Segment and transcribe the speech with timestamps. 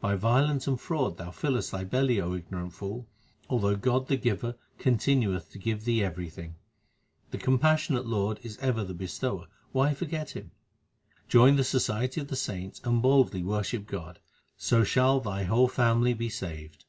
[0.00, 3.08] By violence and fraud thou fillest thy belly, O ignorant fool,
[3.50, 6.54] Although God the Giver continueth to give thee everything.
[7.32, 10.52] The compassionate Lord is ever the Bestower; why for get Him?
[11.26, 14.20] Join the society of the saints and boldly worship God,
[14.56, 16.84] so shall thy whole family be saved.